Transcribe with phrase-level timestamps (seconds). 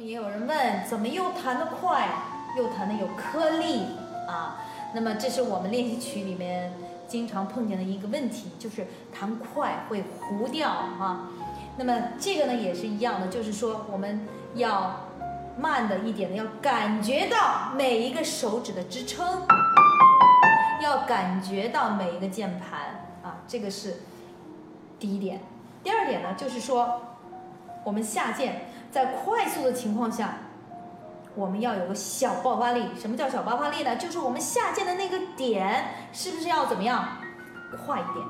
[0.00, 2.08] 也有人问，怎么又弹得快，
[2.56, 3.82] 又弹得有颗粒
[4.28, 4.62] 啊？
[4.94, 6.72] 那么这是我们练习曲里面
[7.06, 11.28] 经常碰见的一个问题，就是弹快会糊掉啊。
[11.76, 15.08] 那么这个呢也是一样的，就是说我们要
[15.58, 19.42] 慢的一点的，要感觉到每一个手指的支撑，
[20.80, 23.96] 要感觉到每一个键盘啊，这个是
[24.98, 25.40] 第一点。
[25.82, 27.00] 第二点呢，就是说
[27.84, 30.34] 我们下键在快速的情况下，
[31.34, 32.88] 我们要有个小爆发力。
[32.98, 33.96] 什么叫小爆发力呢？
[33.96, 37.04] 就是我们下键的那个点是不是要怎么样
[37.86, 38.26] 快一点？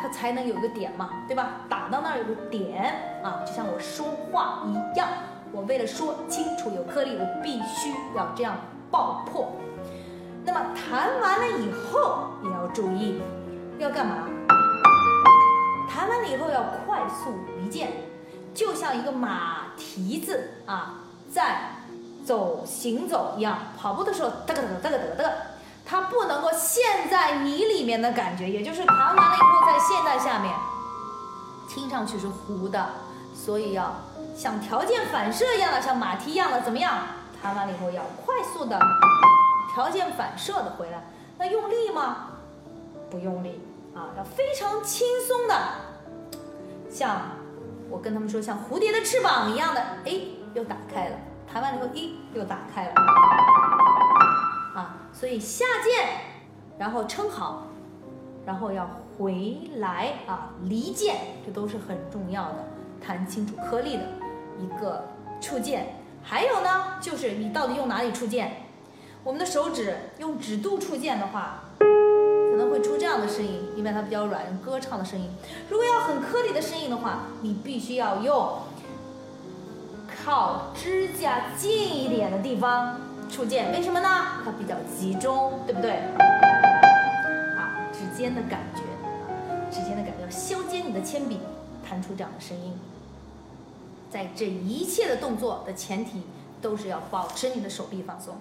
[0.00, 1.48] 它才能有一个点嘛，对吧？
[1.68, 5.06] 打到那儿有个点啊，就像我说话一样，
[5.52, 8.56] 我为了说清楚有颗粒，我必须要这样
[8.90, 9.52] 爆破。
[10.44, 13.20] 那么弹完了以后也要注意，
[13.78, 14.28] 要干嘛？
[16.28, 17.92] 以后要快速离键，
[18.54, 21.00] 就像一个马蹄子啊，
[21.32, 21.72] 在
[22.24, 25.32] 走行走一样，跑步的时候哒个哒个哒个哒个。
[25.90, 30.54] 它不能够陷在泥里面的感觉，也就是弹完了以后再陷在下面，
[31.66, 32.90] 听上去是糊的，
[33.34, 33.94] 所以要
[34.36, 36.98] 像条件反射一样的，像马蹄一样的，怎么样？
[37.40, 38.78] 弹完了以后要快速的
[39.72, 41.02] 条件反射的回来。
[41.38, 42.26] 那用力吗？
[43.08, 43.58] 不用力
[43.94, 45.54] 啊，要非常轻松的，
[46.98, 47.20] 像
[47.88, 50.20] 我跟他们说，像蝴蝶的翅膀一样的，哎，
[50.52, 51.16] 又打开了。
[51.46, 52.94] 弹完了以后，咦，又打开了。
[54.74, 56.08] 啊所以下键，
[56.76, 57.68] 然后撑好，
[58.44, 61.14] 然后要回来啊，离键，
[61.46, 62.64] 这都是很重要的，
[63.00, 64.02] 弹清楚颗粒的
[64.58, 65.04] 一个
[65.40, 65.94] 触键。
[66.20, 68.64] 还有呢，就是你到底用哪里触键？
[69.22, 75.30] 我们的手指用指肚触键的话，可能会出这样的声音，但它比较软，用歌唱的声音。
[75.70, 78.58] 如果要很颗粒的声音的话，你必须要用
[80.14, 83.00] 靠指甲近一点的地方。
[83.30, 84.42] 触键为什么呢？
[84.44, 85.92] 它比较集中，对不对？
[87.56, 88.82] 啊，指尖的感觉，
[89.70, 91.38] 指尖的感觉，削尖你的铅笔，
[91.82, 92.74] 弹出这样的声音。
[94.10, 96.24] 在这一切的动作的前提，
[96.60, 98.36] 都是要保持你的手臂放松。